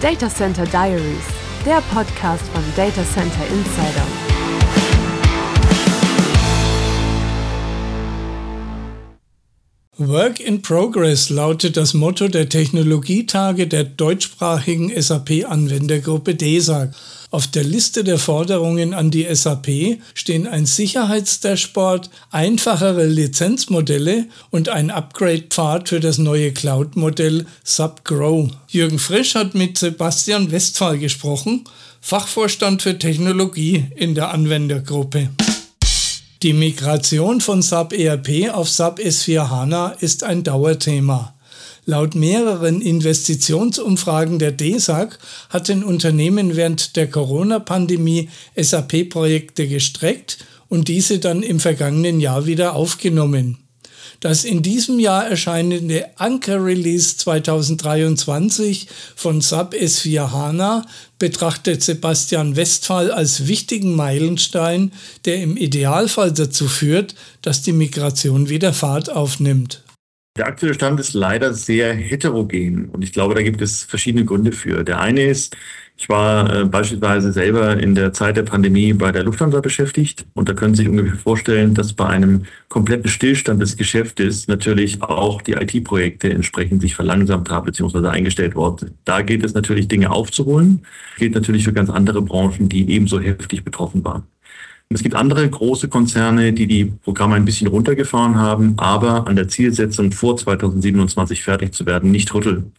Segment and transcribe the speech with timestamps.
[0.00, 1.24] Data Center Diaries,
[1.66, 4.06] der Podcast von Data Center Insider.
[9.96, 16.90] Work in Progress lautet das Motto der Technologietage der deutschsprachigen SAP-Anwendergruppe DESAG.
[17.30, 24.90] Auf der Liste der Forderungen an die SAP stehen ein Sicherheitsdashboard, einfachere Lizenzmodelle und ein
[24.90, 28.48] Upgrade-Pfad für das neue Cloud-Modell SubGrow.
[28.68, 31.64] Jürgen Frisch hat mit Sebastian Westphal gesprochen,
[32.00, 35.28] Fachvorstand für Technologie in der Anwendergruppe.
[36.42, 41.34] Die Migration von SAP ERP auf SAP S4 HANA ist ein Dauerthema.
[41.90, 50.36] Laut mehreren Investitionsumfragen der DESAG hatten Unternehmen während der Corona-Pandemie SAP-Projekte gestreckt
[50.68, 53.56] und diese dann im vergangenen Jahr wieder aufgenommen.
[54.20, 58.86] Das in diesem Jahr erscheinende Anker Release 2023
[59.16, 60.84] von SAP S4 HANA
[61.18, 64.92] betrachtet Sebastian Westphal als wichtigen Meilenstein,
[65.24, 69.80] der im Idealfall dazu führt, dass die Migration wieder Fahrt aufnimmt.
[70.38, 74.52] Der aktuelle Stand ist leider sehr heterogen und ich glaube, da gibt es verschiedene Gründe
[74.52, 74.84] für.
[74.84, 75.56] Der eine ist,
[75.96, 80.48] ich war äh, beispielsweise selber in der Zeit der Pandemie bei der Lufthansa beschäftigt und
[80.48, 85.42] da können Sie sich ungefähr vorstellen, dass bei einem kompletten Stillstand des Geschäftes natürlich auch
[85.42, 88.06] die IT-Projekte entsprechend sich verlangsamt haben bzw.
[88.06, 88.92] eingestellt worden sind.
[89.06, 90.86] Da geht es natürlich Dinge aufzuholen,
[91.18, 94.22] gilt natürlich für ganz andere Branchen, die ebenso heftig betroffen waren.
[94.90, 99.46] Es gibt andere große Konzerne, die die Programme ein bisschen runtergefahren haben, aber an der
[99.46, 102.72] Zielsetzung vor 2027 fertig zu werden nicht rütteln.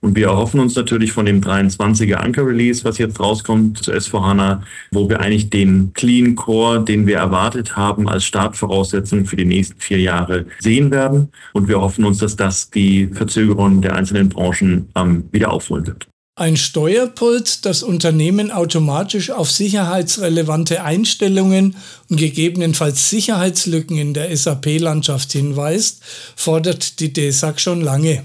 [0.00, 4.62] Und wir erhoffen uns natürlich von dem 23er Anker Release, was jetzt rauskommt zu S4HANA,
[4.90, 9.78] wo wir eigentlich den Clean Core, den wir erwartet haben, als Startvoraussetzung für die nächsten
[9.78, 11.28] vier Jahre sehen werden.
[11.52, 16.08] Und wir hoffen uns, dass das die Verzögerungen der einzelnen Branchen ähm, wieder aufholen wird.
[16.42, 21.76] Ein Steuerpult, das Unternehmen automatisch auf sicherheitsrelevante Einstellungen
[22.08, 26.02] und gegebenenfalls Sicherheitslücken in der SAP-Landschaft hinweist,
[26.34, 28.24] fordert die DESAG schon lange.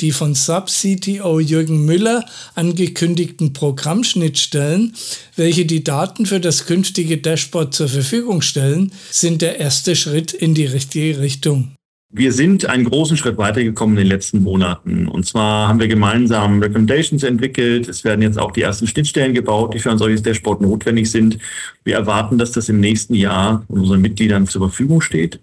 [0.00, 2.24] Die von Sub-CTO Jürgen Müller
[2.56, 4.96] angekündigten Programmschnittstellen,
[5.36, 10.54] welche die Daten für das künftige Dashboard zur Verfügung stellen, sind der erste Schritt in
[10.54, 11.75] die richtige Richtung.
[12.18, 15.06] Wir sind einen großen Schritt weitergekommen in den letzten Monaten.
[15.06, 17.90] Und zwar haben wir gemeinsam Recommendations entwickelt.
[17.90, 21.36] Es werden jetzt auch die ersten Schnittstellen gebaut, die für ein solches Dashboard notwendig sind.
[21.84, 25.40] Wir erwarten, dass das im nächsten Jahr unseren Mitgliedern zur Verfügung steht.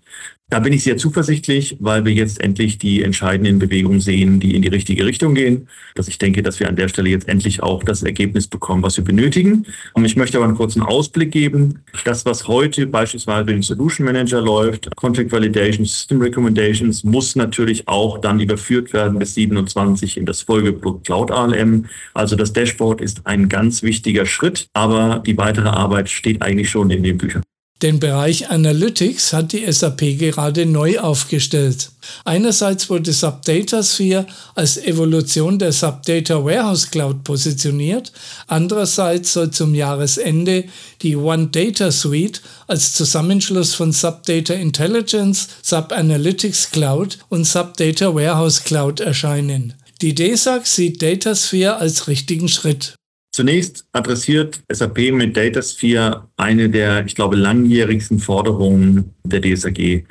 [0.54, 4.62] Da bin ich sehr zuversichtlich, weil wir jetzt endlich die entscheidenden Bewegungen sehen, die in
[4.62, 5.68] die richtige Richtung gehen.
[5.96, 8.96] Dass ich denke, dass wir an der Stelle jetzt endlich auch das Ergebnis bekommen, was
[8.96, 9.66] wir benötigen.
[9.94, 11.80] Und ich möchte aber einen kurzen Ausblick geben.
[12.06, 18.20] Das, was heute beispielsweise den Solution Manager läuft, Contract Validation, System Recommendations, muss natürlich auch
[18.20, 21.88] dann überführt werden bis 27 in das Folgeprodukt Cloud ALM.
[22.14, 26.92] Also das Dashboard ist ein ganz wichtiger Schritt, aber die weitere Arbeit steht eigentlich schon
[26.92, 27.42] in den Büchern.
[27.82, 31.92] Den Bereich Analytics hat die SAP gerade neu aufgestellt.
[32.24, 34.26] Einerseits wurde SAP Datasphere
[34.56, 38.14] als Evolution der SAP Data Warehouse Cloud positioniert,
[38.48, 40.64] andererseits soll zum Jahresende
[41.02, 47.76] die One Data Suite als Zusammenschluss von SAP Data Intelligence, SAP Analytics Cloud und SAP
[47.76, 49.74] Data Warehouse Cloud erscheinen.
[50.02, 52.96] Die DESAG sieht Datasphere als richtigen Schritt.
[53.34, 60.06] Zunächst adressiert SAP mit Datasphere eine der, ich glaube, langjährigsten Forderungen der DSAG.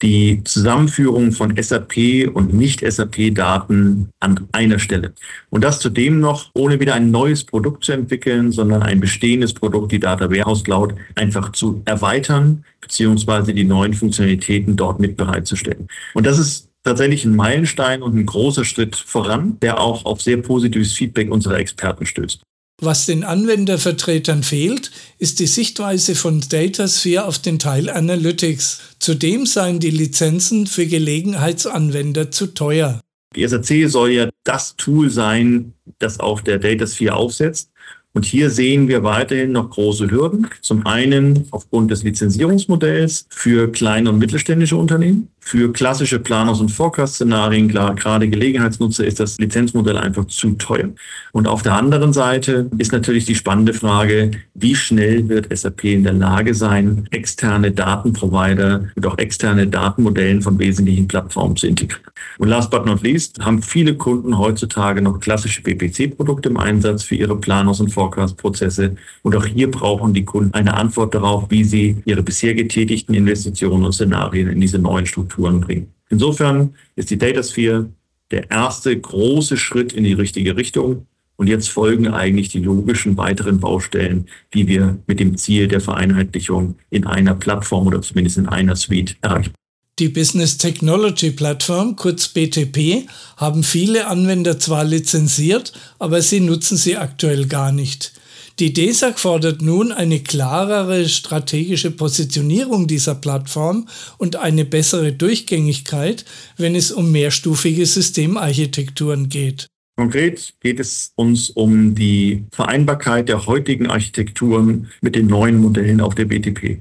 [0.00, 5.12] Die Zusammenführung von SAP und Nicht-SAP-Daten an einer Stelle.
[5.50, 9.92] Und das zudem noch, ohne wieder ein neues Produkt zu entwickeln, sondern ein bestehendes Produkt,
[9.92, 15.88] die Data Warehouse Cloud, einfach zu erweitern, beziehungsweise die neuen Funktionalitäten dort mit bereitzustellen.
[16.14, 20.36] Und das ist tatsächlich ein Meilenstein und ein großer Schritt voran, der auch auf sehr
[20.38, 22.40] positives Feedback unserer Experten stößt.
[22.80, 28.80] Was den Anwendervertretern fehlt, ist die Sichtweise von Datasphere auf den Teil Analytics.
[28.98, 33.00] Zudem seien die Lizenzen für Gelegenheitsanwender zu teuer.
[33.34, 37.70] Die SAC soll ja das Tool sein, das auf der Datasphere aufsetzt.
[38.12, 40.48] Und hier sehen wir weiterhin noch große Hürden.
[40.62, 45.28] Zum einen aufgrund des Lizenzierungsmodells für kleine und mittelständische Unternehmen.
[45.48, 50.88] Für klassische Planungs- und Forecast-Szenarien, gerade Gelegenheitsnutzer ist das Lizenzmodell einfach zu teuer.
[51.30, 56.02] Und auf der anderen Seite ist natürlich die spannende Frage, wie schnell wird SAP in
[56.02, 62.10] der Lage sein, externe Datenprovider und auch externe Datenmodellen von wesentlichen Plattformen zu integrieren.
[62.38, 67.14] Und last but not least haben viele Kunden heutzutage noch klassische BPC-Produkte im Einsatz für
[67.14, 68.96] ihre Planungs- und Forecast-Prozesse.
[69.22, 73.84] Und auch hier brauchen die Kunden eine Antwort darauf, wie sie ihre bisher getätigten Investitionen
[73.84, 75.92] und Szenarien in diese neuen Strukturen Strukturen bringen.
[76.08, 77.90] Insofern ist die Datasphere
[78.30, 81.06] der erste große Schritt in die richtige Richtung.
[81.36, 86.76] Und jetzt folgen eigentlich die logischen weiteren Baustellen, die wir mit dem Ziel der Vereinheitlichung
[86.88, 89.52] in einer Plattform oder zumindest in einer Suite erreichen.
[89.98, 93.06] Die Business Technology Plattform, kurz BTP,
[93.36, 98.12] haben viele Anwender zwar lizenziert, aber sie nutzen sie aktuell gar nicht.
[98.58, 103.86] Die DESAG fordert nun eine klarere strategische Positionierung dieser Plattform
[104.16, 106.24] und eine bessere Durchgängigkeit,
[106.56, 109.66] wenn es um mehrstufige Systemarchitekturen geht.
[109.98, 116.14] Konkret geht es uns um die Vereinbarkeit der heutigen Architekturen mit den neuen Modellen auf
[116.14, 116.78] der BTP.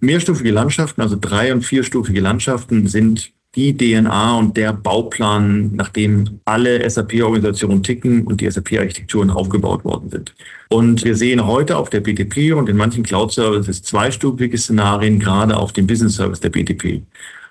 [0.00, 6.40] Mehrstufige Landschaften, also drei- und vierstufige Landschaften, sind die DNA und der Bauplan, nach dem
[6.44, 10.34] alle SAP-Organisationen ticken und die SAP-Architekturen aufgebaut worden sind.
[10.68, 15.72] Und wir sehen heute auf der BTP und in manchen Cloud-Services zweistufige Szenarien, gerade auf
[15.72, 17.02] dem Business-Service der BTP.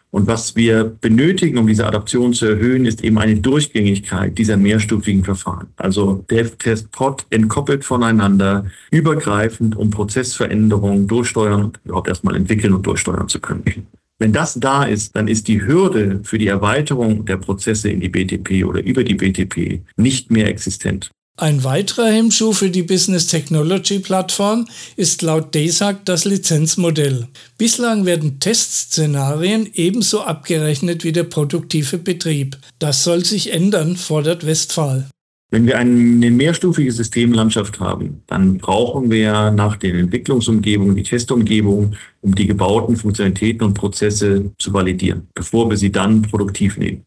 [0.10, 5.26] Und was wir benötigen, um diese Adaption zu erhöhen, ist eben eine Durchgängigkeit dieser mehrstufigen
[5.26, 5.68] Verfahren.
[5.76, 12.88] Also Dev, Test, Pod entkoppelt voneinander, übergreifend, um Prozessveränderungen durchsteuern und überhaupt erstmal entwickeln und
[12.88, 13.88] durchsteuern zu können.
[14.20, 18.10] Wenn das da ist, dann ist die Hürde für die Erweiterung der Prozesse in die
[18.10, 21.12] BTP oder über die BTP nicht mehr existent.
[21.40, 27.28] Ein weiterer Hemmschuh für die Business Technology Plattform ist laut DESAG das Lizenzmodell.
[27.60, 32.58] Bislang werden Testszenarien ebenso abgerechnet wie der produktive Betrieb.
[32.80, 35.08] Das soll sich ändern, fordert Westphal.
[35.50, 42.36] Wenn wir eine mehrstufige Systemlandschaft haben, dann brauchen wir nach den Entwicklungsumgebungen die Testumgebung, um
[42.36, 47.06] die gebauten Funktionalitäten und Prozesse zu validieren, bevor wir sie dann produktiv nehmen.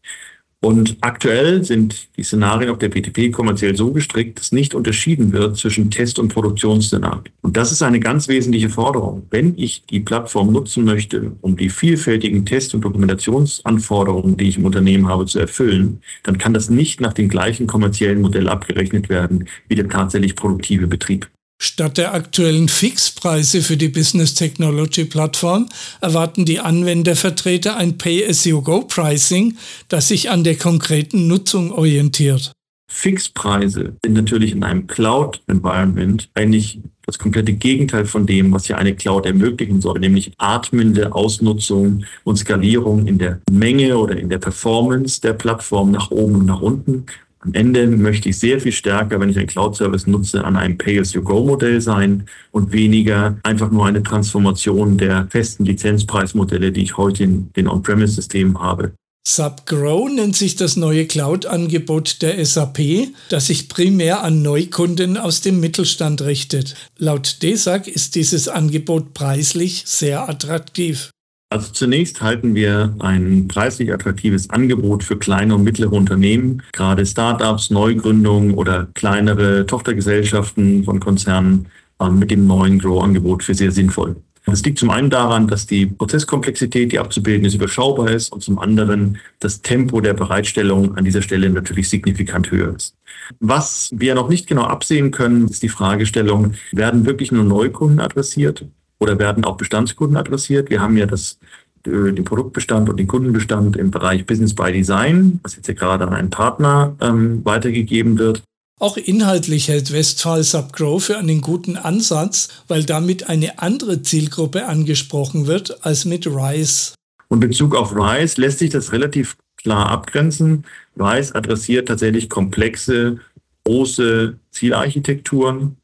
[0.63, 5.57] Und aktuell sind die Szenarien auf der BTP kommerziell so gestrickt, dass nicht unterschieden wird
[5.57, 7.33] zwischen Test- und Produktionsszenarien.
[7.41, 9.25] Und das ist eine ganz wesentliche Forderung.
[9.31, 14.65] Wenn ich die Plattform nutzen möchte, um die vielfältigen Test- und Dokumentationsanforderungen, die ich im
[14.65, 19.47] Unternehmen habe, zu erfüllen, dann kann das nicht nach dem gleichen kommerziellen Modell abgerechnet werden
[19.67, 21.27] wie der tatsächlich produktive Betrieb.
[21.63, 25.69] Statt der aktuellen Fixpreise für die Business Technology Plattform
[26.01, 32.51] erwarten die Anwendervertreter ein Pay-as-you-go-Pricing, das sich an der konkreten Nutzung orientiert.
[32.89, 38.95] Fixpreise sind natürlich in einem Cloud-Environment eigentlich das komplette Gegenteil von dem, was ja eine
[38.95, 45.21] Cloud ermöglichen soll, nämlich atmende Ausnutzung und Skalierung in der Menge oder in der Performance
[45.21, 47.05] der Plattform nach oben und nach unten
[47.41, 51.81] am Ende möchte ich sehr viel stärker, wenn ich einen Cloud-Service nutze, an einem Pay-as-you-go-Modell
[51.81, 57.67] sein und weniger einfach nur eine Transformation der festen Lizenzpreismodelle, die ich heute in den
[57.67, 58.93] On-Premise-Systemen habe.
[59.27, 65.59] SubGrow nennt sich das neue Cloud-Angebot der SAP, das sich primär an Neukunden aus dem
[65.59, 66.75] Mittelstand richtet.
[66.97, 71.11] Laut DESAG ist dieses Angebot preislich sehr attraktiv.
[71.51, 77.69] Also zunächst halten wir ein preislich attraktives Angebot für kleine und mittlere Unternehmen, gerade Startups,
[77.69, 81.67] Neugründungen oder kleinere Tochtergesellschaften von Konzernen
[81.99, 84.15] äh, mit dem neuen Grow-Angebot für sehr sinnvoll.
[84.45, 88.57] Das liegt zum einen daran, dass die Prozesskomplexität, die abzubilden ist, überschaubar ist und zum
[88.57, 92.95] anderen das Tempo der Bereitstellung an dieser Stelle natürlich signifikant höher ist.
[93.41, 98.65] Was wir noch nicht genau absehen können, ist die Fragestellung, werden wirklich nur Neukunden adressiert
[99.01, 100.69] oder werden auch Bestandskunden adressiert.
[100.69, 101.39] Wir haben ja das,
[101.87, 106.05] äh, den Produktbestand und den Kundenbestand im Bereich Business by Design, was jetzt ja gerade
[106.05, 108.43] an einen Partner ähm, weitergegeben wird.
[108.79, 115.47] Auch inhaltlich hält Westphal Subgrow für einen guten Ansatz, weil damit eine andere Zielgruppe angesprochen
[115.47, 116.93] wird als mit RISE.
[117.27, 120.65] Und in Bezug auf RISE lässt sich das relativ klar abgrenzen.
[120.99, 123.19] RISE adressiert tatsächlich komplexe,
[123.65, 125.77] große Zielarchitekturen,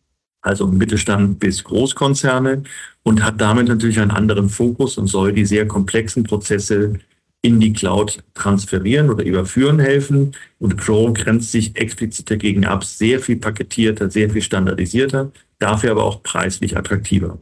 [0.47, 2.63] also Mittelstand bis Großkonzerne
[3.03, 6.99] und hat damit natürlich einen anderen Fokus und soll die sehr komplexen Prozesse
[7.41, 10.35] in die Cloud transferieren oder überführen helfen.
[10.59, 16.03] Und Crow grenzt sich explizit dagegen ab, sehr viel paketierter, sehr viel standardisierter, dafür aber
[16.03, 17.37] auch preislich attraktiver.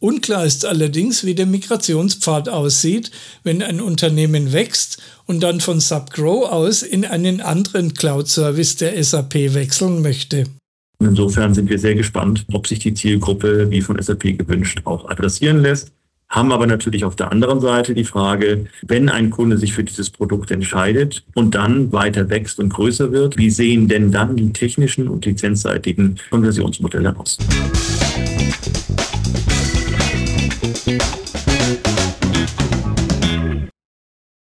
[0.00, 3.10] Unklar ist allerdings, wie der Migrationspfad aussieht,
[3.42, 9.54] wenn ein Unternehmen wächst und dann von SubGrow aus in einen anderen Cloud-Service der SAP
[9.54, 10.44] wechseln möchte.
[11.00, 15.58] Insofern sind wir sehr gespannt, ob sich die Zielgruppe, wie von SAP gewünscht, auch adressieren
[15.58, 15.92] lässt.
[16.28, 20.10] Haben aber natürlich auf der anderen Seite die Frage, wenn ein Kunde sich für dieses
[20.10, 25.08] Produkt entscheidet und dann weiter wächst und größer wird, wie sehen denn dann die technischen
[25.08, 27.38] und lizenzseitigen Konversionsmodelle aus?